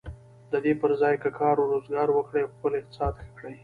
[0.51, 3.55] د دې پر ځای که کار و روزګار وکړي او خپل اقتصاد ښه کړي.